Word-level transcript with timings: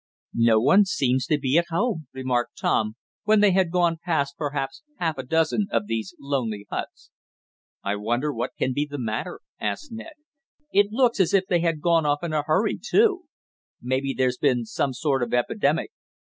"No 0.33 0.59
one 0.59 0.85
seems 0.85 1.27
to 1.27 1.37
be 1.37 1.59
at 1.59 1.67
home," 1.69 2.07
remarked 2.11 2.57
Tom, 2.59 2.95
when 3.25 3.39
they 3.39 3.51
had 3.51 3.69
gone 3.69 3.99
past 4.03 4.33
perhaps 4.35 4.81
half 4.97 5.19
a 5.19 5.23
dozen 5.23 5.67
of 5.71 5.85
these 5.85 6.15
lonely 6.19 6.65
huts. 6.71 7.11
"I 7.83 7.97
wonder 7.97 8.33
what 8.33 8.55
can 8.57 8.73
be 8.73 8.87
the 8.89 8.97
matter?" 8.97 9.41
asked 9.59 9.91
Ned. 9.91 10.13
"It 10.73 10.87
looks 10.91 11.19
as 11.19 11.35
if 11.35 11.45
they 11.45 11.59
had 11.59 11.81
gone 11.81 12.07
off 12.07 12.23
in 12.23 12.33
a 12.33 12.41
hurry, 12.41 12.79
too. 12.83 13.25
Maybe 13.79 14.15
there's 14.17 14.39
been 14.39 14.65
some 14.65 14.91
sort 14.93 15.21
of 15.21 15.35
epidemic." 15.35 15.91